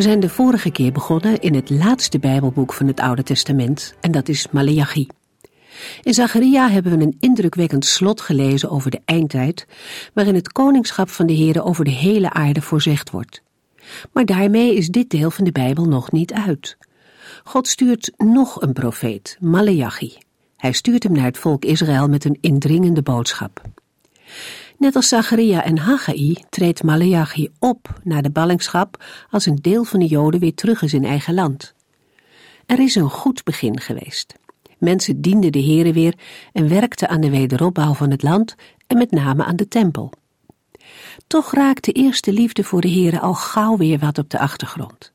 [0.00, 4.10] We zijn de vorige keer begonnen in het laatste Bijbelboek van het Oude Testament, en
[4.10, 5.06] dat is Maleachi.
[6.02, 9.66] In Zacharia hebben we een indrukwekkend slot gelezen over de eindtijd,
[10.14, 13.42] waarin het koningschap van de Heere over de hele aarde voorzegd wordt.
[14.12, 16.76] Maar daarmee is dit deel van de Bijbel nog niet uit.
[17.44, 20.18] God stuurt nog een profeet, Maleachi.
[20.56, 23.62] Hij stuurt hem naar het volk Israël met een indringende boodschap.
[24.80, 30.00] Net als Zacharia en Haggai treedt Maleachi op na de ballingschap als een deel van
[30.00, 31.74] de Joden weer terug is in eigen land.
[32.66, 34.34] Er is een goed begin geweest.
[34.78, 36.14] Mensen dienden de Here weer
[36.52, 38.54] en werkten aan de wederopbouw van het land
[38.86, 40.12] en met name aan de tempel.
[41.26, 45.12] Toch raakt de eerste liefde voor de Here al gauw weer wat op de achtergrond.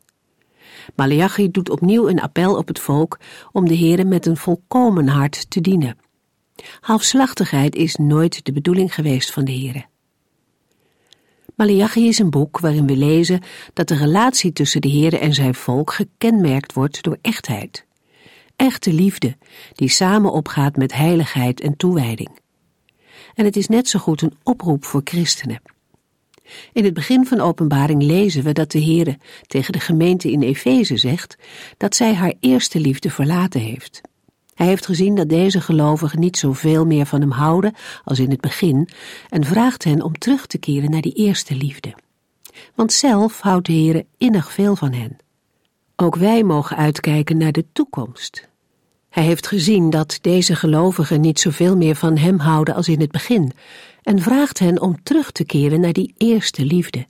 [0.96, 3.20] Maleachi doet opnieuw een appel op het volk
[3.52, 6.05] om de Here met een volkomen hart te dienen.
[6.80, 9.86] Halfslachtigheid is nooit de bedoeling geweest van de Here.
[11.56, 13.42] Malachi is een boek waarin we lezen
[13.74, 17.86] dat de relatie tussen de Here en zijn volk gekenmerkt wordt door echtheid.
[18.56, 19.38] Echte liefde,
[19.74, 22.40] die samen opgaat met heiligheid en toewijding.
[23.34, 25.62] En het is net zo goed een oproep voor christenen.
[26.74, 30.98] In het begin van openbaring lezen we dat de Heere tegen de gemeente in Efeze
[30.98, 31.38] zegt
[31.78, 34.02] dat zij haar eerste liefde verlaten heeft.
[34.56, 37.74] Hij heeft gezien dat deze gelovigen niet zoveel meer van hem houden
[38.04, 38.90] als in het begin
[39.30, 41.94] en vraagt hen om terug te keren naar die eerste liefde.
[42.76, 45.18] Want zelf houdt de Heere innig veel van hen.
[45.96, 48.50] Ook wij mogen uitkijken naar de toekomst.
[49.10, 53.12] Hij heeft gezien dat deze gelovigen niet zoveel meer van hem houden als in het
[53.12, 53.52] begin
[54.04, 57.08] en vraagt hen om terug te keren naar die eerste liefde.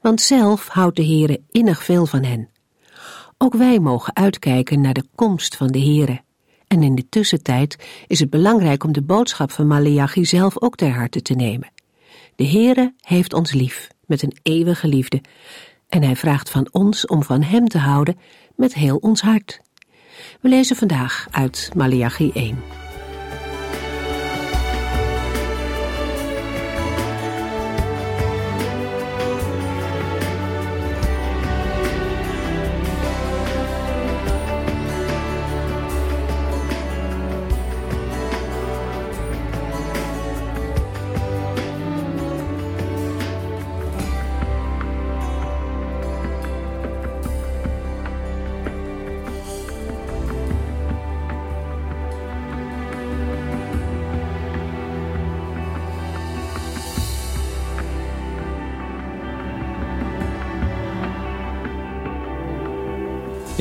[0.00, 2.48] Want zelf houdt de Heere innig veel van hen.
[3.38, 6.24] Ook wij mogen uitkijken naar de komst van de Heere.
[6.76, 7.76] En in de tussentijd
[8.06, 11.70] is het belangrijk om de boodschap van Maleachi zelf ook ter harte te nemen.
[12.34, 15.20] De Heere heeft ons lief, met een eeuwige liefde,
[15.88, 18.18] en hij vraagt van ons om van hem te houden
[18.56, 19.60] met heel ons hart.
[20.40, 22.85] We lezen vandaag uit Maleachi 1.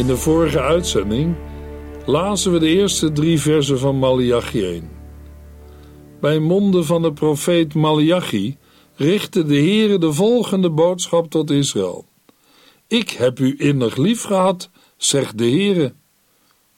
[0.06, 1.36] In de vorige uitzending
[2.06, 4.90] lazen we de eerste drie versen van Malachi 1.
[6.20, 8.58] Bij monden van de profeet Malachi
[8.96, 12.06] richtte de Heere de volgende boodschap tot Israël.
[12.88, 15.94] Ik heb u innig lief gehad, zegt de Heere.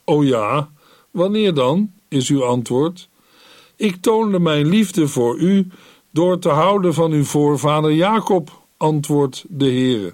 [0.05, 0.71] O ja,
[1.11, 3.09] wanneer dan, is uw antwoord.
[3.75, 5.67] Ik toonde mijn liefde voor u
[6.11, 10.13] door te houden van uw voorvader Jacob, antwoordt de Heere.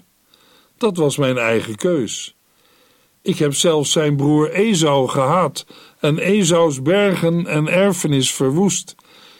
[0.77, 2.35] Dat was mijn eigen keus.
[3.23, 5.65] Ik heb zelfs zijn broer Esau gehaat
[5.99, 8.95] en Esau's bergen en erfenis verwoest.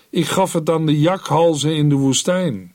[0.10, 2.74] Ik gaf het aan de jakhalzen in de woestijn.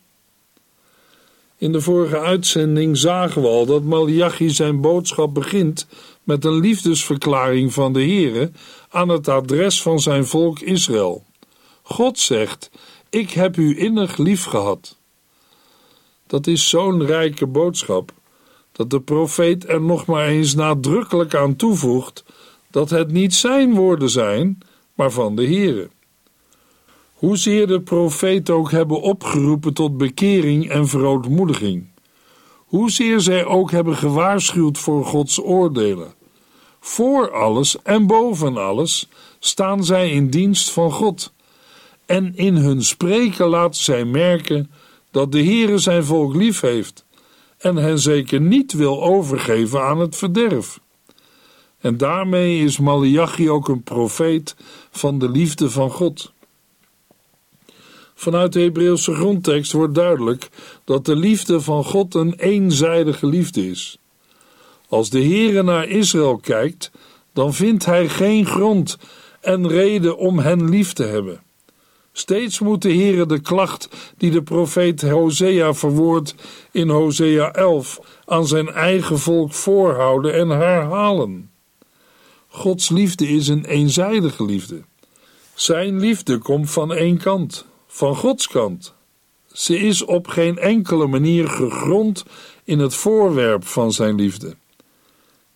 [1.56, 5.86] In de vorige uitzending zagen we al dat Malachi zijn boodschap begint
[6.22, 8.50] met een liefdesverklaring van de Heere
[8.88, 11.24] aan het adres van zijn volk Israël.
[11.82, 12.70] God zegt:
[13.10, 14.96] Ik heb u innig lief gehad.
[16.26, 18.12] Dat is zo'n rijke boodschap
[18.78, 22.24] dat de profeet er nog maar eens nadrukkelijk aan toevoegt
[22.70, 24.58] dat het niet zijn woorden zijn,
[24.94, 25.88] maar van de Heere.
[27.12, 31.86] Hoezeer de profeet ook hebben opgeroepen tot bekering en verootmoediging,
[32.56, 36.14] hoezeer zij ook hebben gewaarschuwd voor Gods oordelen,
[36.80, 39.08] voor alles en boven alles
[39.38, 41.32] staan zij in dienst van God.
[42.06, 44.70] En in hun spreken laten zij merken
[45.10, 47.06] dat de Heere zijn volk lief heeft
[47.58, 50.80] en hen zeker niet wil overgeven aan het verderf.
[51.78, 54.56] En daarmee is Malachi ook een profeet
[54.90, 56.32] van de liefde van God.
[58.14, 60.48] Vanuit de Hebreeuwse grondtekst wordt duidelijk
[60.84, 63.98] dat de liefde van God een eenzijdige liefde is.
[64.88, 66.90] Als de Heere naar Israël kijkt,
[67.32, 68.98] dan vindt hij geen grond
[69.40, 71.42] en reden om hen lief te hebben.
[72.18, 76.34] Steeds moet de Heere de klacht die de profeet Hosea verwoordt
[76.70, 81.50] in Hosea 11 aan zijn eigen volk voorhouden en herhalen.
[82.48, 84.82] Gods liefde is een eenzijdige liefde.
[85.54, 88.94] Zijn liefde komt van één kant, van Gods kant.
[89.52, 92.24] Ze is op geen enkele manier gegrond
[92.64, 94.56] in het voorwerp van zijn liefde.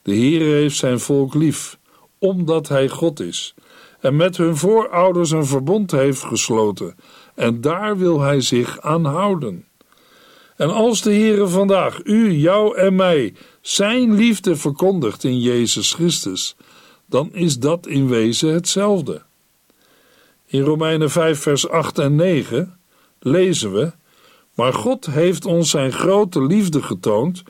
[0.02, 1.78] De Heere heeft zijn volk lief,
[2.18, 3.54] omdat hij God is
[4.02, 6.96] en met hun voorouders een verbond heeft gesloten,
[7.34, 9.66] en daar wil hij zich aan houden.
[10.56, 16.56] En als de Heere vandaag u, jou en mij zijn liefde verkondigt in Jezus Christus,
[17.06, 19.22] dan is dat in wezen hetzelfde.
[20.46, 22.78] In Romeinen 5, vers 8 en 9
[23.18, 23.92] lezen we:
[24.54, 27.42] Maar God heeft ons zijn grote liefde getoond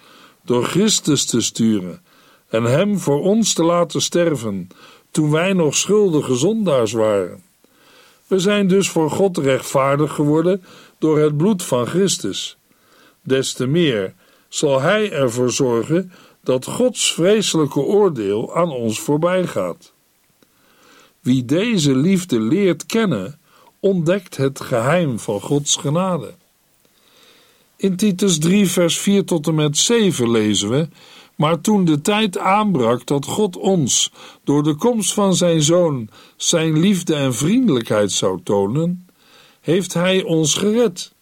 [0.44, 2.02] door Christus te sturen
[2.48, 4.68] en Hem voor ons te laten sterven,
[5.12, 7.42] toen wij nog schuldige zondaars waren.
[8.26, 10.64] We zijn dus voor God rechtvaardig geworden
[10.98, 12.56] door het bloed van Christus.
[13.22, 14.14] Des te meer
[14.48, 16.12] zal Hij ervoor zorgen
[16.42, 19.92] dat Gods vreselijke oordeel aan ons voorbij gaat.
[21.20, 23.38] Wie deze liefde leert kennen,
[23.80, 26.34] ontdekt het geheim van Gods genade.
[27.76, 30.88] In Titus 3, vers 4 tot en met 7 lezen we
[31.42, 34.12] maar toen de tijd aanbrak dat God ons,
[34.44, 39.08] door de komst van zijn zoon, zijn liefde en vriendelijkheid zou tonen,
[39.60, 41.12] heeft hij ons gered.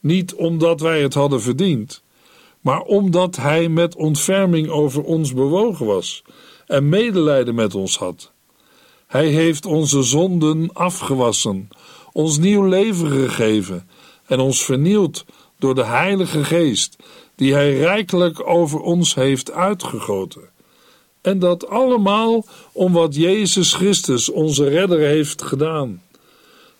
[0.00, 2.02] Niet omdat wij het hadden verdiend,
[2.60, 6.22] maar omdat hij met ontferming over ons bewogen was
[6.66, 8.32] en medelijden met ons had.
[9.06, 11.68] Hij heeft onze zonden afgewassen,
[12.12, 13.88] ons nieuw leven gegeven
[14.26, 15.24] en ons vernield
[15.58, 16.96] door de Heilige Geest
[17.38, 20.42] die Hij rijkelijk over ons heeft uitgegoten.
[21.20, 26.02] En dat allemaal om wat Jezus Christus, onze Redder, heeft gedaan.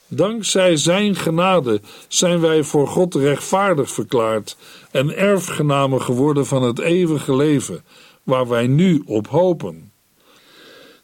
[0.09, 4.57] Dankzij Zijn genade zijn wij voor God rechtvaardig verklaard
[4.91, 7.85] en erfgenamen geworden van het eeuwige leven,
[8.23, 9.93] waar wij nu op hopen.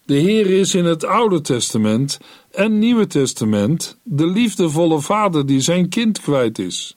[0.05, 2.19] De Heer is in het Oude Testament
[2.51, 6.97] en Nieuwe Testament de liefdevolle Vader die zijn kind kwijt is.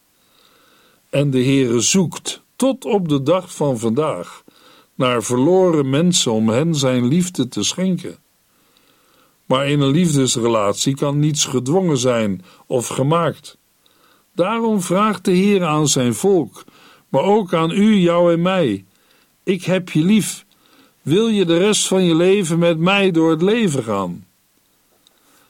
[1.10, 4.44] En de Heere zoekt tot op de dag van vandaag
[4.96, 8.18] naar verloren mensen om hen zijn liefde te schenken.
[9.46, 13.58] Maar in een liefdesrelatie kan niets gedwongen zijn of gemaakt.
[14.36, 16.64] Daarom vraagt de Heer aan zijn volk,
[17.10, 18.86] maar ook aan u, jou en mij:
[19.44, 20.46] Ik heb je lief.
[21.02, 24.26] Wil je de rest van je leven met mij door het leven gaan?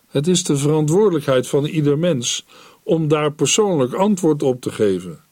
[0.08, 2.46] Het is de verantwoordelijkheid van ieder mens
[2.84, 5.27] om daar persoonlijk antwoord op te geven.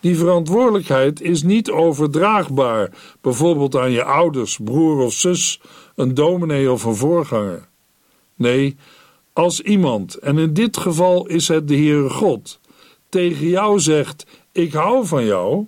[0.00, 5.60] Die verantwoordelijkheid is niet overdraagbaar, bijvoorbeeld aan je ouders, broer of zus,
[5.94, 7.68] een dominee of een voorganger.
[8.34, 8.76] Nee,
[9.32, 12.60] als iemand, en in dit geval is het de Heere God,
[13.08, 15.66] tegen jou zegt: Ik hou van jou,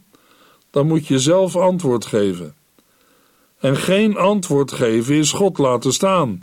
[0.70, 2.54] dan moet je zelf antwoord geven.
[3.58, 6.40] En geen antwoord geven is God laten staan.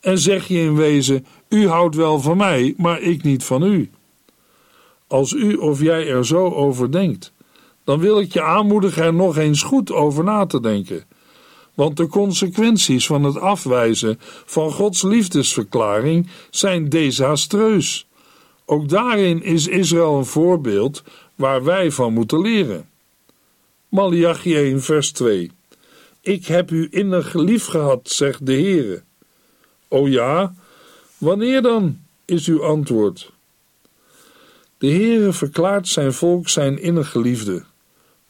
[0.00, 3.90] En zeg je in wezen: U houdt wel van mij, maar ik niet van u.
[5.06, 7.32] Als u of jij er zo over denkt,
[7.86, 11.04] dan wil ik je aanmoedigen er nog eens goed over na te denken.
[11.74, 18.06] Want de consequenties van het afwijzen van Gods liefdesverklaring zijn desastreus.
[18.64, 21.02] Ook daarin is Israël een voorbeeld
[21.34, 22.88] waar wij van moeten leren.
[23.88, 25.50] Malachi 1 vers 2
[26.20, 29.02] Ik heb u innig lief gehad, zegt de Heere.
[29.88, 30.54] O ja,
[31.18, 33.32] wanneer dan, is uw antwoord.
[34.78, 37.64] De Heere verklaart zijn volk zijn innige liefde,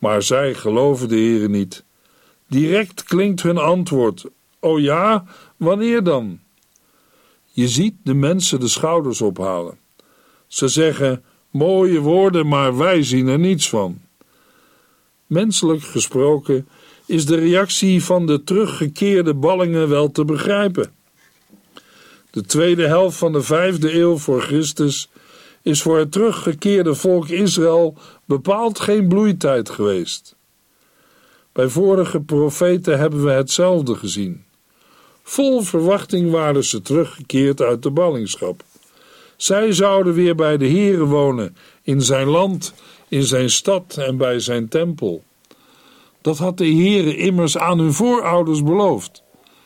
[0.06, 1.84] maar zij geloven de Heere niet.
[2.48, 4.25] Direct klinkt hun antwoord:
[4.60, 5.25] O ja,
[5.56, 6.40] wanneer dan?
[7.44, 9.78] Je ziet de mensen de schouders ophalen.
[10.46, 14.00] Ze zeggen mooie woorden, maar wij zien er niets van.
[15.26, 16.68] Menselijk gesproken
[17.06, 20.92] is de reactie van de teruggekeerde ballingen wel te begrijpen.
[22.30, 25.08] De tweede helft van de vijfde eeuw voor Christus
[25.66, 27.94] is voor het teruggekeerde volk Israël
[28.25, 30.37] bepaald geen bloeitijd geweest.
[31.52, 34.44] Bij vorige profeten hebben we hetzelfde gezien.
[35.23, 38.62] Vol verwachting waren ze teruggekeerd uit de ballingschap.
[39.37, 42.75] Zij zouden weer bij de Here wonen, in zijn land,
[43.08, 45.23] in zijn stad en bij zijn tempel.
[46.20, 49.23] Dat had de Heere immers aan hun voorouders beloofd.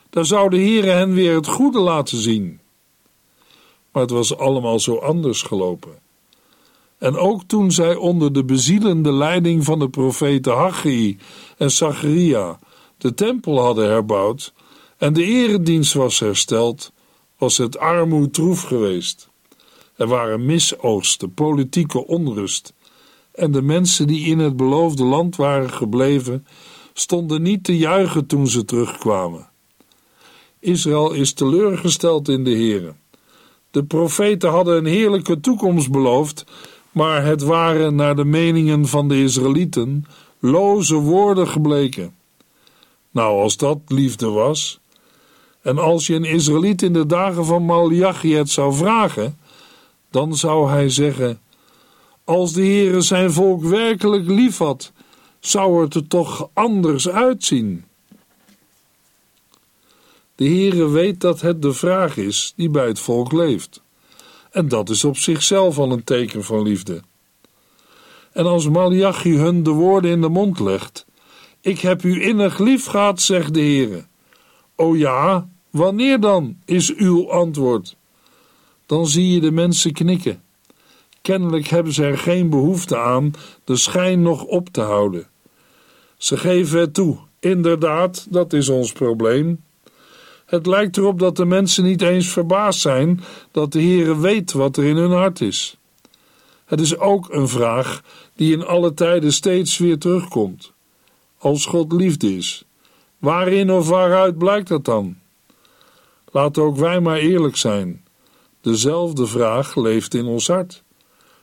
[0.09, 2.60] Daar zou de Heere hen weer het goede laten zien
[3.91, 5.99] maar het was allemaal zo anders gelopen.
[6.97, 11.17] En ook toen zij onder de bezielende leiding van de profeten Haggai
[11.57, 12.59] en Zacharia
[12.97, 14.53] de tempel hadden herbouwd
[14.97, 16.91] en de eredienst was hersteld,
[17.37, 19.29] was het armoed troef geweest.
[19.95, 22.73] Er waren misoogsten, politieke onrust,
[23.31, 26.47] en de mensen die in het beloofde land waren gebleven,
[26.93, 29.49] stonden niet te juichen toen ze terugkwamen.
[30.59, 32.93] Israël is teleurgesteld in de Heere.
[33.71, 36.45] De profeten hadden een heerlijke toekomst beloofd,
[36.91, 40.05] maar het waren, naar de meningen van de Israëlieten,
[40.39, 42.13] loze woorden gebleken.
[43.11, 44.79] Nou, als dat liefde was,
[45.61, 49.37] en als je een Israëliet in de dagen van Malachi het zou vragen,
[50.09, 51.39] dan zou hij zeggen:
[52.23, 54.91] Als de Heere zijn volk werkelijk lief had,
[55.39, 57.85] zou het er toch anders uitzien.
[60.41, 63.81] De Heere weet dat het de vraag is die bij het volk leeft.
[64.51, 67.01] En dat is op zichzelf al een teken van liefde.
[68.31, 71.05] En als Malachi hun de woorden in de mond legt:
[71.59, 74.05] Ik heb u innig lief gehad, zegt de Heere.
[74.75, 77.95] O ja, wanneer dan, is uw antwoord.
[78.85, 80.43] Dan zie je de mensen knikken.
[81.21, 83.33] Kennelijk hebben ze er geen behoefte aan
[83.63, 85.27] de schijn nog op te houden.
[86.17, 87.17] Ze geven het toe.
[87.39, 89.59] Inderdaad, dat is ons probleem.
[90.51, 94.77] Het lijkt erop dat de mensen niet eens verbaasd zijn dat de Heere weet wat
[94.77, 95.77] er in hun hart is.
[96.65, 98.03] Het is ook een vraag
[98.35, 100.71] die in alle tijden steeds weer terugkomt.
[101.37, 102.63] Als God liefde is,
[103.17, 105.17] waarin of waaruit blijkt dat dan?
[106.31, 108.03] Laten ook wij maar eerlijk zijn.
[108.61, 110.83] Dezelfde vraag leeft in ons hart.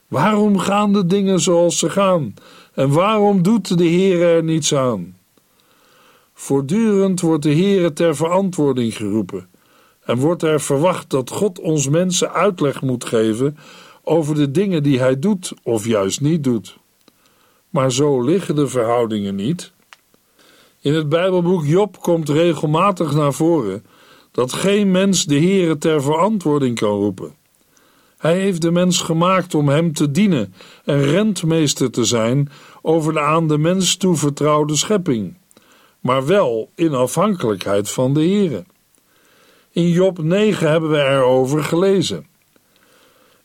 [0.09, 2.35] Waarom gaan de dingen zoals ze gaan?
[2.75, 5.18] En waarom doet de Heer er niets aan?
[6.41, 9.49] Voortdurend wordt de Heere ter verantwoording geroepen
[10.01, 13.57] en wordt er verwacht dat God ons mensen uitleg moet geven
[14.03, 16.79] over de dingen die hij doet of juist niet doet.
[17.71, 19.73] Maar zo liggen de verhoudingen niet.
[20.81, 23.85] In het Bijbelboek Job komt regelmatig naar voren
[24.31, 27.35] dat geen mens de Heere ter verantwoording kan roepen.
[28.19, 30.55] Hij heeft de mens gemaakt om hem te dienen
[30.85, 32.51] en rentmeester te zijn
[32.83, 35.37] over de aan de mens toevertrouwde schepping
[36.01, 38.65] maar wel in afhankelijkheid van de Heere.
[39.71, 42.27] In Job 9 hebben we erover gelezen.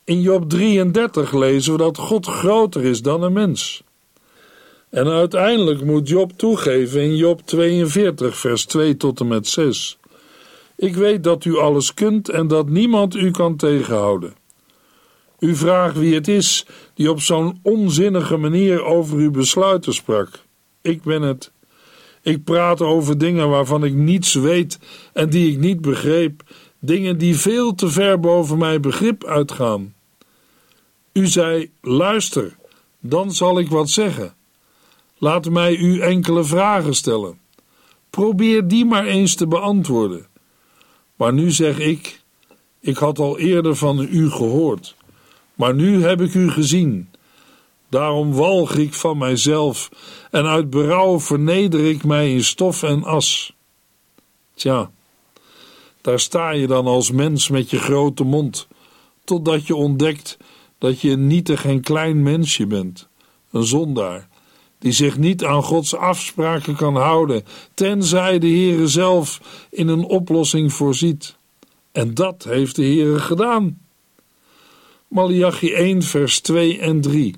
[0.03, 3.83] In Job 33 lezen we dat God groter is dan een mens.
[4.89, 9.97] En uiteindelijk moet Job toegeven in Job 42, vers 2 tot en met 6.
[10.75, 14.35] Ik weet dat u alles kunt en dat niemand u kan tegenhouden.
[15.39, 20.29] U vraagt wie het is die op zo'n onzinnige manier over uw besluiten sprak.
[20.81, 21.51] Ik ben het.
[22.23, 24.79] Ik praat over dingen waarvan ik niets weet
[25.13, 26.43] en die ik niet begreep,
[26.79, 29.93] dingen die veel te ver boven mijn begrip uitgaan.
[31.13, 32.55] U zei: Luister,
[32.99, 34.33] dan zal ik wat zeggen.
[35.17, 37.39] Laat mij u enkele vragen stellen.
[38.09, 40.27] Probeer die maar eens te beantwoorden.
[41.15, 42.21] Maar nu zeg ik:
[42.79, 44.95] Ik had al eerder van u gehoord,
[45.55, 47.09] maar nu heb ik u gezien.
[47.93, 49.89] Daarom walg ik van mijzelf
[50.31, 53.53] en uit berouw verneder ik mij in stof en as.
[54.55, 54.91] Tja,
[56.01, 58.67] daar sta je dan als mens met je grote mond,
[59.23, 60.37] totdat je ontdekt
[60.77, 63.07] dat je een nietig en klein mensje bent,
[63.51, 64.27] een zondaar,
[64.79, 70.73] die zich niet aan Gods afspraken kan houden, tenzij de Heere zelf in een oplossing
[70.73, 71.35] voorziet.
[71.91, 73.79] En dat heeft de Heere gedaan.
[75.07, 77.35] Malachi 1 vers 2 en 3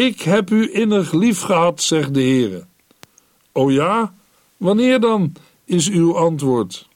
[0.00, 2.64] ik heb u innig lief gehad, zegt de Heere.
[3.52, 4.14] O ja,
[4.56, 5.32] wanneer dan,
[5.64, 6.88] is uw antwoord.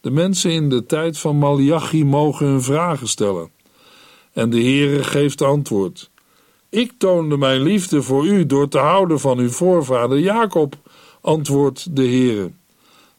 [0.00, 3.50] De mensen in de tijd van Malachi mogen hun vragen stellen.
[4.32, 6.10] En de Heere geeft antwoord.
[6.68, 10.74] Ik toonde mijn liefde voor u door te houden van uw voorvader Jacob,
[11.20, 12.50] antwoordt de Heere.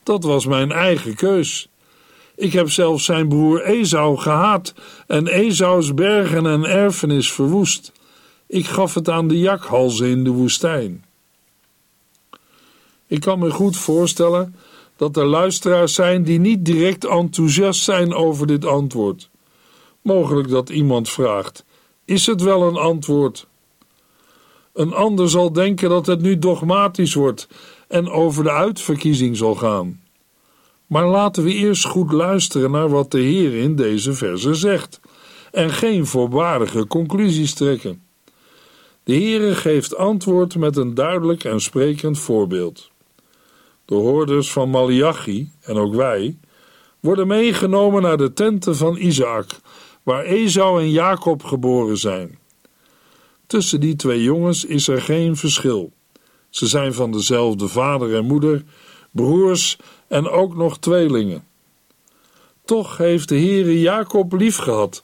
[0.04, 1.70] Dat was mijn eigen keus.
[2.36, 4.74] Ik heb zelfs zijn broer Esau gehaat
[5.08, 7.92] en Esau's bergen en erfenis verwoest.
[8.52, 11.06] Ik gaf het aan de jakhalzen in de woestijn.
[13.08, 14.56] Ik kan me goed voorstellen
[14.96, 19.30] dat er luisteraars zijn die niet direct enthousiast zijn over dit antwoord.
[20.02, 21.66] Mogelijk dat iemand vraagt:
[22.06, 23.48] Is het wel een antwoord?
[24.74, 27.48] Een ander zal denken dat het nu dogmatisch wordt
[27.88, 30.02] en over de uitverkiezing zal gaan.
[30.86, 35.00] Maar laten we eerst goed luisteren naar wat de Heer in deze verse zegt
[35.52, 38.10] en geen voorwaardige conclusies trekken.
[39.04, 42.92] De Heere geeft antwoord met een duidelijk en sprekend voorbeeld.
[43.86, 46.38] De hoorders van Malachi, en ook wij,
[47.00, 49.46] worden meegenomen naar de tenten van Isaac,
[50.04, 52.40] waar Esau en Jacob geboren zijn.
[53.48, 55.92] Tussen die twee jongens is er geen verschil.
[56.50, 58.64] Ze zijn van dezelfde vader en moeder,
[59.12, 59.78] broers
[60.08, 61.44] en ook nog tweelingen.
[62.66, 65.04] Toch heeft de Heere Jacob liefgehad,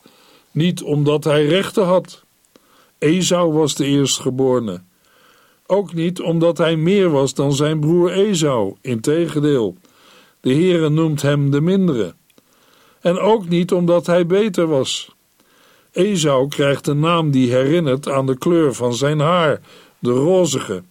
[0.51, 2.25] niet omdat hij rechten had.
[3.00, 4.82] Esau was de eerstgeborene.
[5.66, 9.75] Ook niet omdat hij meer was dan zijn broer Esau, integendeel.
[10.39, 12.16] De Heere noemt hem de mindere.
[13.01, 15.16] En ook niet omdat hij beter was.
[15.92, 19.62] Esau krijgt een naam die herinnert aan de kleur van zijn haar,
[20.00, 20.84] de rozige.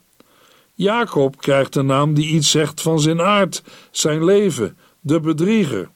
[0.74, 5.88] Jacob krijgt een naam die iets zegt van zijn aard, zijn leven, de bedrieger.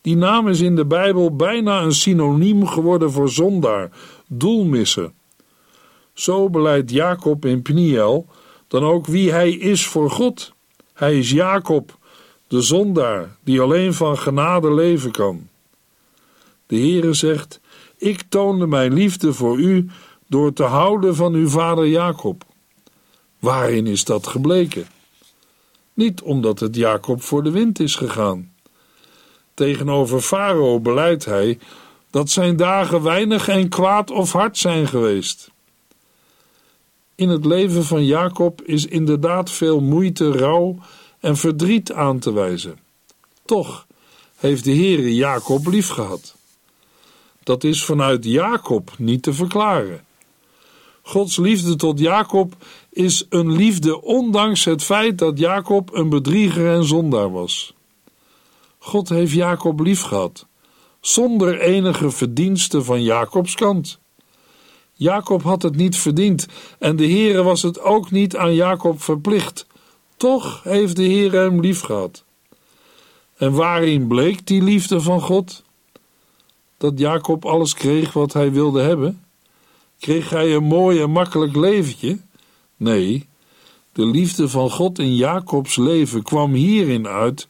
[0.00, 3.90] Die naam is in de Bijbel bijna een synoniem geworden voor zondaar,
[4.26, 5.12] doelmisser.
[6.18, 8.26] Zo beleidt Jacob in Pniel
[8.68, 10.52] dan ook wie hij is voor God.
[10.92, 11.98] Hij is Jacob,
[12.46, 15.48] de zondaar, die alleen van genade leven kan.
[16.66, 17.60] De Heere zegt:
[17.98, 19.90] Ik toonde mijn liefde voor u
[20.26, 22.44] door te houden van uw vader Jacob.
[23.38, 24.86] Waarin is dat gebleken?
[25.94, 28.52] Niet omdat het Jacob voor de wind is gegaan.
[29.54, 31.58] Tegenover Farao beleidt hij
[32.10, 35.50] dat zijn dagen weinig en kwaad of hard zijn geweest.
[37.18, 40.76] In het leven van Jacob is inderdaad veel moeite, rouw
[41.20, 42.78] en verdriet aan te wijzen.
[43.44, 43.86] Toch
[44.36, 46.34] heeft de Heere Jacob liefgehad.
[47.42, 50.04] Dat is vanuit Jacob niet te verklaren.
[51.02, 52.54] Gods liefde tot Jacob
[52.90, 57.74] is een liefde ondanks het feit dat Jacob een bedrieger en zondaar was.
[58.78, 60.46] God heeft Jacob liefgehad,
[61.00, 63.98] zonder enige verdienste van Jacobs kant.
[64.98, 66.46] Jacob had het niet verdiend
[66.78, 69.66] en de Heere was het ook niet aan Jacob verplicht.
[70.16, 72.24] Toch heeft de Heere hem liefgehad.
[73.36, 75.62] En waarin bleek die liefde van God?
[76.76, 79.24] Dat Jacob alles kreeg wat hij wilde hebben?
[79.98, 82.18] Kreeg hij een mooi en makkelijk leventje?
[82.76, 83.28] Nee,
[83.92, 87.46] de liefde van God in Jacobs leven kwam hierin uit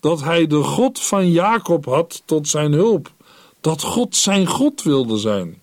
[0.00, 3.12] dat hij de God van Jacob had tot zijn hulp,
[3.60, 5.62] dat God zijn God wilde zijn.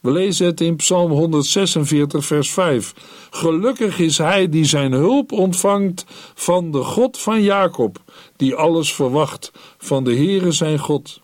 [0.00, 2.94] We lezen het in Psalm 146, vers 5.
[3.30, 7.98] Gelukkig is hij die zijn hulp ontvangt van de God van Jacob,
[8.36, 11.20] die alles verwacht van de Heere zijn God.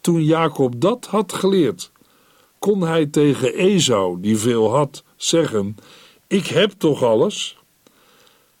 [0.00, 1.90] Toen Jacob dat had geleerd,
[2.58, 5.76] kon hij tegen Esau, die veel had, zeggen:
[6.26, 7.58] Ik heb toch alles?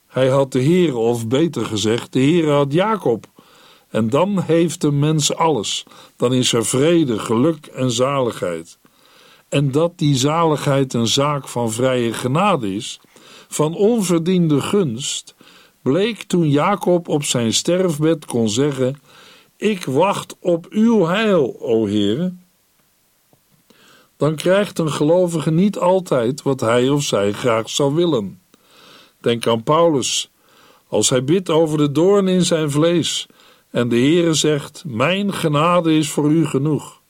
[0.06, 3.26] Hij had de Heere, of beter gezegd, de Heere had Jacob.
[3.88, 5.84] En dan heeft de mens alles.
[6.16, 8.78] Dan is er vrede, geluk en zaligheid.
[9.54, 13.00] En dat die zaligheid een zaak van vrije genade is,
[13.48, 15.34] van onverdiende gunst,
[15.82, 19.00] bleek toen Jacob op zijn sterfbed kon zeggen:
[19.56, 22.32] Ik wacht op uw heil, o Heere.
[24.16, 28.40] Dan krijgt een gelovige niet altijd wat hij of zij graag zou willen.
[29.20, 30.30] Denk aan Paulus,
[30.88, 33.26] als hij bidt over de doorn in zijn vlees
[33.70, 37.02] en de Heere zegt: Mijn genade is voor u genoeg.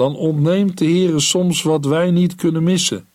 [0.00, 3.08] Dan ontneemt de Heere soms wat wij niet kunnen missen.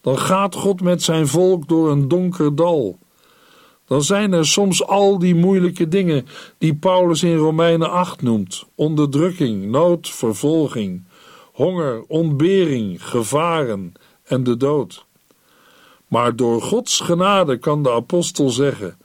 [0.00, 2.98] Dan gaat God met zijn volk door een donker dal.
[3.86, 6.26] Dan zijn er soms al die moeilijke dingen
[6.58, 11.04] die Paulus in Romeinen 8 noemt: onderdrukking, nood, vervolging,
[11.52, 13.92] honger, ontbering, gevaren
[14.24, 15.04] en de dood.
[16.08, 18.98] Maar door Gods genade kan de apostel zeggen: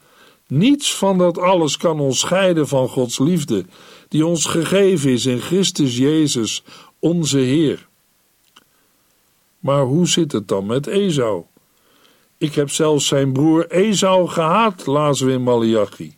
[0.48, 3.66] niets van dat alles kan ons scheiden van Gods liefde,
[4.10, 6.64] die ons gegeven is in Christus Jezus,
[7.00, 7.88] onze Heer.
[9.60, 11.44] Maar hoe zit het dan met Esau?
[12.38, 16.16] Ik heb zelfs zijn broer Esau gehaat, lazen we in Malachi.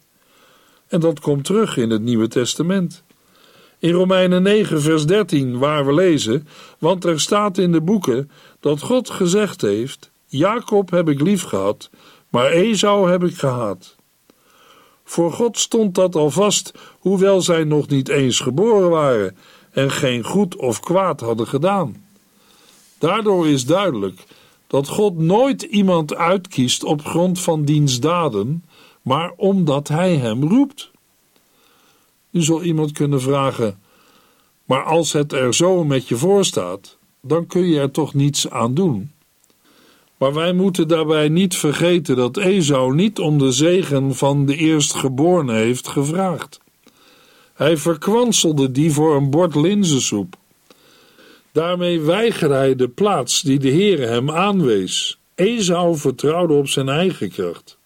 [0.87, 3.03] En dat komt terug in het Nieuwe Testament.
[3.79, 6.47] In Romeinen 9, vers 13, waar we lezen:
[6.79, 11.89] Want er staat in de boeken dat God gezegd heeft: Jacob heb ik lief gehad,
[12.29, 13.95] maar Esau heb ik gehaat.
[15.11, 19.37] Voor God stond dat al vast, hoewel zij nog niet eens geboren waren
[19.71, 22.05] en geen goed of kwaad hadden gedaan.
[22.97, 24.23] Daardoor is duidelijk
[24.67, 28.65] dat God nooit iemand uitkiest op grond van diens daden,
[29.01, 30.91] maar omdat hij hem roept.
[32.29, 33.79] Nu zal iemand kunnen vragen:
[34.65, 38.49] Maar als het er zo met je voor staat, dan kun je er toch niets
[38.49, 39.10] aan doen?
[40.21, 45.53] Maar wij moeten daarbij niet vergeten dat Esau niet om de zegen van de eerstgeborene
[45.53, 46.59] heeft gevraagd.
[47.53, 50.35] Hij verkwanselde die voor een bord linzensoep.
[51.51, 55.19] Daarmee weigerde hij de plaats die de Heere hem aanwees.
[55.35, 57.77] Esau vertrouwde op zijn eigen kracht.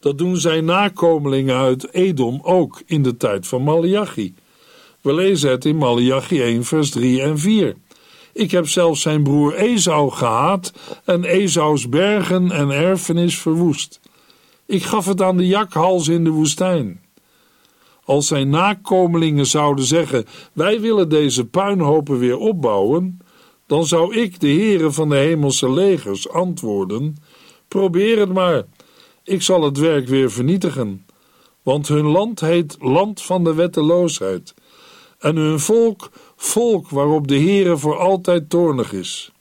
[0.00, 4.34] Dat doen zijn nakomelingen uit Edom ook in de tijd van Malachi.
[5.00, 7.76] We lezen het in Malachi 1 vers 3 en 4.
[8.32, 10.72] Ik heb zelfs zijn broer Esau gehaat
[11.04, 14.00] en Esau's bergen en erfenis verwoest.
[14.66, 17.00] Ik gaf het aan de jakhals in de woestijn.
[18.04, 23.18] Als zijn nakomelingen zouden zeggen: Wij willen deze puinhopen weer opbouwen,
[23.66, 27.16] dan zou ik, de Heere van de hemelse legers, antwoorden:
[27.68, 28.64] Probeer het maar.
[29.24, 31.06] Ik zal het werk weer vernietigen.
[31.62, 34.54] Want hun land heet land van de wetteloosheid.
[35.22, 39.32] En hun volk, volk waarop de Heere voor altijd toornig is.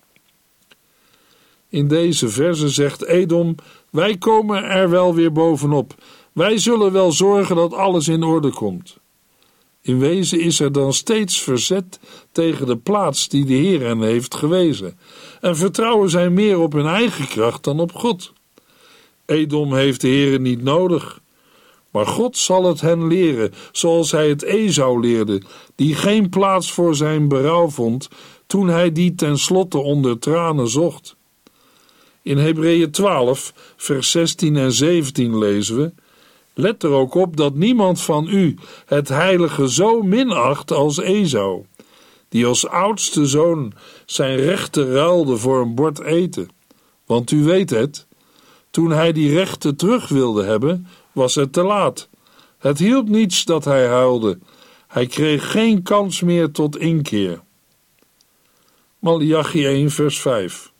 [1.70, 3.56] In deze verse zegt Edom:
[3.90, 5.94] Wij komen er wel weer bovenop.
[6.34, 8.98] Wij zullen wel zorgen dat alles in orde komt.
[9.82, 12.00] In wezen is er dan steeds verzet
[12.32, 15.00] tegen de plaats die de Heer hen heeft gewezen,
[15.40, 18.34] en vertrouwen zij meer op hun eigen kracht dan op God.
[19.26, 21.21] Edom heeft de Heer niet nodig,
[21.92, 25.42] maar God zal het hen leren, zoals hij het Esau leerde,
[25.76, 28.10] die geen plaats voor zijn berouw vond
[28.48, 31.16] toen hij die tenslotte onder tranen zocht.
[32.22, 35.94] In Hebreeën 12, vers 16 en 17 lezen we:
[36.54, 41.66] Let er ook op dat niemand van u het heilige zo minacht als Esau,
[42.30, 43.74] die als oudste zoon
[44.06, 46.50] zijn rechten ruilde voor een bord eten.
[47.06, 48.08] Want u weet het,
[48.72, 52.10] toen hij die rechten terug wilde hebben, was het te laat.
[52.58, 54.40] Het hielp niets dat hij huilde.
[54.88, 57.42] Hij kreeg geen kans meer tot inkeer.
[59.00, 60.72] Malachi 1 vers 5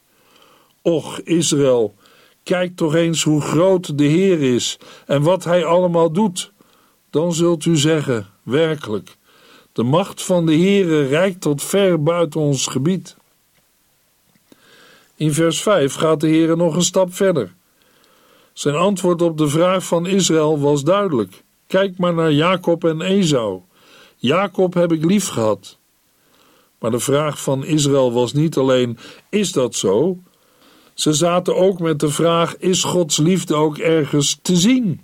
[0.82, 1.96] Och, Israël,
[2.44, 6.52] Kijk toch eens hoe groot de Heer is en wat Hij allemaal doet.
[7.10, 9.18] Dan zult u zeggen: werkelijk,
[9.74, 13.16] de macht van de Heere reikt tot ver buiten ons gebied.
[15.16, 17.54] In vers 5 gaat de Heere nog een stap verder.
[18.62, 21.44] Zijn antwoord op de vraag van Israël was duidelijk.
[21.68, 23.62] Kijk maar naar Jacob en Esau.
[24.16, 25.78] Jacob heb ik lief gehad.
[26.80, 28.98] Maar de vraag van Israël was niet alleen:
[29.30, 30.18] is dat zo?
[30.94, 35.02] Ze zaten ook met de vraag: is Gods liefde ook ergens te zien?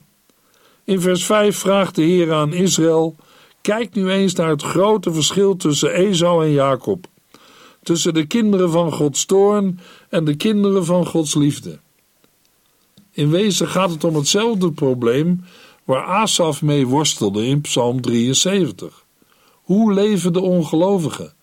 [0.83, 3.15] In vers 5 vraagt de Heer aan Israël:
[3.61, 7.05] Kijk nu eens naar het grote verschil tussen Esau en Jacob,
[7.83, 11.79] tussen de kinderen van Gods toorn en de kinderen van Gods liefde.
[13.17, 15.43] In wezen gaat het om hetzelfde probleem
[15.83, 19.03] waar Asaf mee worstelde in Psalm 73.
[19.51, 21.33] Hoe leven de ongelovigen?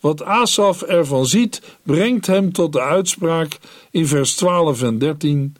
[0.00, 3.58] Wat Asaf ervan ziet, brengt hem tot de uitspraak
[3.90, 5.56] in vers 12 en 13: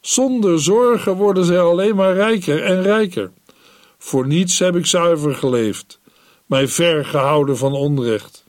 [0.00, 3.30] Zonder zorgen worden zij alleen maar rijker en rijker.
[3.98, 6.00] Voor niets heb ik zuiver geleefd,
[6.46, 8.44] mij ver gehouden van onrecht.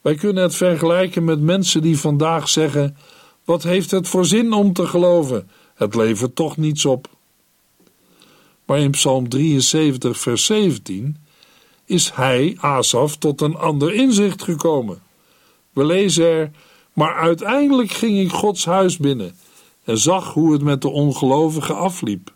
[0.00, 2.96] Wij kunnen het vergelijken met mensen die vandaag zeggen:
[3.44, 5.50] Wat heeft het voor zin om te geloven?
[5.74, 7.08] Het levert toch niets op.
[8.64, 11.16] Maar in Psalm 73, vers 17
[11.84, 15.02] is hij, Asaf, tot een ander inzicht gekomen.
[15.72, 16.50] We lezen er,
[16.92, 19.34] maar uiteindelijk ging ik Gods huis binnen
[19.84, 22.32] en zag hoe het met de ongelovigen afliep.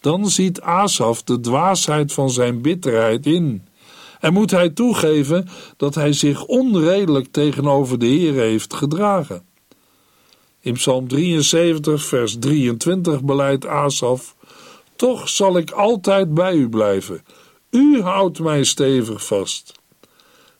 [0.00, 3.66] Dan ziet Asaf de dwaasheid van zijn bitterheid in.
[4.20, 9.42] En moet hij toegeven dat hij zich onredelijk tegenover de Heer heeft gedragen.
[10.60, 14.36] In Psalm 73, vers 23 beleidt Asaf:
[14.96, 17.22] Toch zal ik altijd bij u blijven
[17.70, 19.72] u houdt mij stevig vast.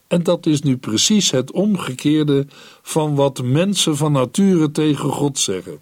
[0.06, 2.46] En dat is nu precies het omgekeerde
[2.82, 5.80] van wat mensen van nature tegen God zeggen.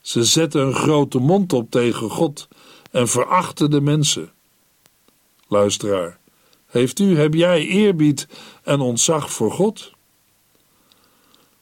[0.00, 2.48] Ze zetten een grote mond op tegen God
[2.90, 4.32] en verachten de mensen.
[5.48, 6.18] Luisteraar,
[6.66, 8.28] heeft u, heb jij eerbied
[8.62, 9.92] en ontzag voor God?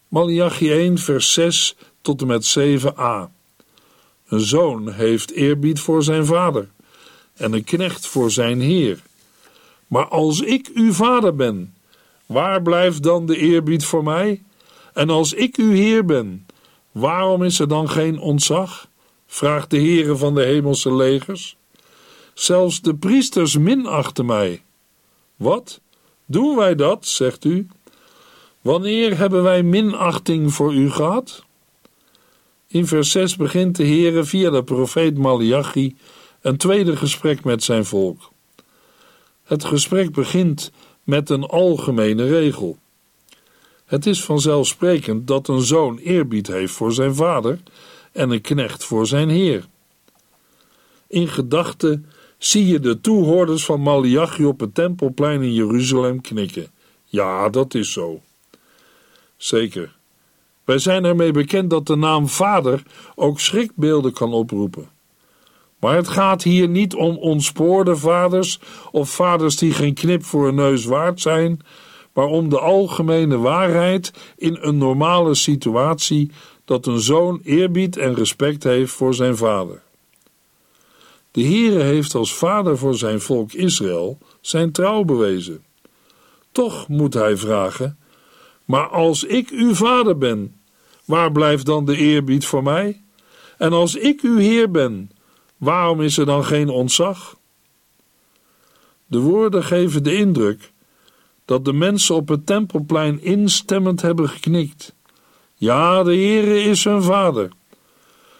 [0.09, 3.31] Malachi 1, vers 6 tot en met 7a.
[4.29, 6.69] Een zoon heeft eerbied voor zijn vader
[7.35, 9.03] en een knecht voor zijn heer.
[9.87, 11.75] Maar als ik uw vader ben,
[12.27, 14.43] waar blijft dan de eerbied voor mij?
[14.93, 16.47] En als ik uw heer ben,
[16.93, 18.89] waarom is er dan geen ontzag?
[19.27, 21.57] vraagt de Heere van de hemelse legers.
[22.35, 24.63] Zelfs de priesters minachten mij.
[25.37, 25.81] Wat?
[26.27, 27.67] Doen wij dat, zegt u?
[28.67, 31.45] Wanneer hebben wij minachting voor u gehad?
[32.67, 35.97] In vers 6 begint de Heere via de profeet Malachi
[36.41, 38.31] een tweede gesprek met zijn volk.
[39.43, 40.73] Het gesprek begint
[41.05, 42.79] met een algemene regel.
[43.85, 47.59] Het is vanzelfsprekend dat een zoon eerbied heeft voor zijn vader
[48.13, 49.67] en een knecht voor zijn heer.
[51.07, 52.07] In gedachten
[52.39, 56.67] zie je de toehoorders van Malachi op het tempelplein in Jeruzalem knikken.
[57.05, 58.21] Ja, dat is zo.
[59.37, 59.97] Zeker.
[60.65, 62.83] Wij zijn ermee bekend dat de naam vader
[63.15, 64.89] ook schrikbeelden kan oproepen.
[65.81, 70.55] Maar het gaat hier niet om ontspoorde vaders of vaders die geen knip voor een
[70.55, 71.61] neus waard zijn,
[72.13, 76.31] waarom de algemene waarheid in een normale situatie
[76.65, 79.83] dat een zoon eerbied en respect heeft voor zijn vader.
[81.31, 85.65] De Heere heeft als vader voor zijn volk Israël zijn trouw bewezen.
[86.53, 87.99] Toch moet hij vragen:
[88.67, 90.61] Maar als ik uw vader ben,
[91.05, 93.03] waar blijft dan de eerbied voor mij?
[93.59, 95.11] En als ik uw Heer ben,
[95.57, 97.37] waarom is er dan geen ontzag?
[99.07, 100.73] De woorden geven de indruk
[101.45, 104.95] dat de mensen op het tempelplein instemmend hebben geknikt.
[105.55, 107.51] Ja, de Heere is hun vader.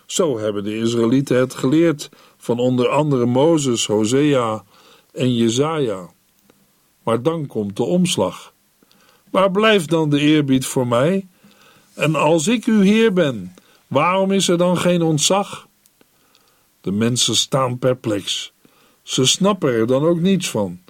[0.07, 4.65] Zo hebben de Israëlieten het geleerd van onder andere Mozes, Hosea
[5.13, 6.11] en Jezaja.
[7.03, 8.53] Maar dan komt de omslag.
[9.31, 11.27] Waar blijft dan de eerbied voor mij?
[11.95, 13.55] En als ik uw Heer ben,
[13.87, 15.67] waarom is er dan geen ontzag?
[16.81, 18.53] De mensen staan perplex.
[19.03, 20.81] Ze snappen er dan ook niets van.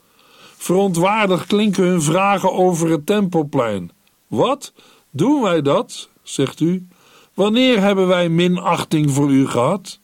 [0.57, 3.90] Verontwaardigd klinken hun vragen over het tempelplein.
[4.27, 4.72] Wat?
[5.11, 6.09] Doen wij dat?
[6.22, 6.87] zegt u.
[7.35, 9.99] Wanneer hebben wij minachting voor u gehad?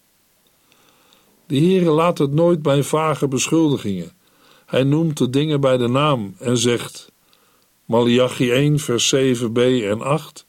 [1.46, 4.12] De Heere laat het nooit bij vage beschuldigingen.
[4.66, 7.11] Hij noemt de dingen bij de naam en zegt,
[7.84, 10.46] Malachi 1 vers 7b en 8,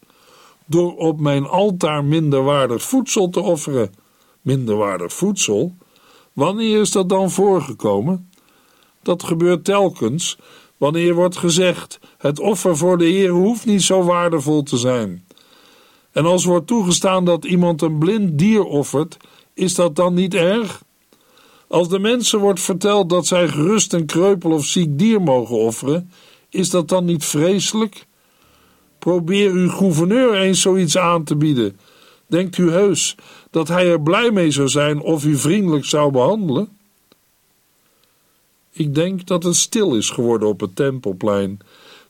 [0.65, 3.93] door op mijn altaar minderwaardig voedsel te offeren.
[4.41, 5.75] Minderwaardig voedsel?
[6.33, 8.29] Wanneer is dat dan voorgekomen?
[9.01, 10.37] Dat gebeurt telkens
[10.77, 15.25] wanneer wordt gezegd: het offer voor de Heer hoeft niet zo waardevol te zijn.
[16.11, 19.17] En als wordt toegestaan dat iemand een blind dier offert,
[19.53, 20.83] is dat dan niet erg?
[21.67, 26.11] Als de mensen wordt verteld dat zij gerust een kreupel of ziek dier mogen offeren,
[26.53, 28.05] is dat dan niet vreselijk?
[28.99, 31.79] Probeer uw gouverneur eens zoiets aan te bieden.
[32.27, 33.15] Denkt u heus
[33.49, 36.77] dat hij er blij mee zou zijn of u vriendelijk zou behandelen?
[38.71, 41.59] Ik denk dat het stil is geworden op het tempelplein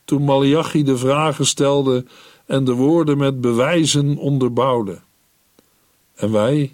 [0.04, 2.04] toen Malachi de vragen stelde
[2.46, 5.00] en de woorden met bewijzen onderbouwde.
[6.14, 6.72] En wij?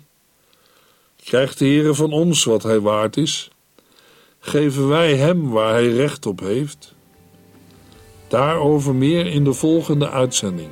[1.24, 3.50] Krijgt de Heere van ons wat hij waard is?
[4.38, 6.94] Geven wij hem waar hij recht op heeft?
[8.31, 10.69] Daarover meer in de volgende uitzending.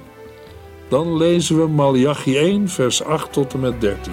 [0.89, 4.13] Dan lezen we Malachi 1, vers 8 tot en met 13.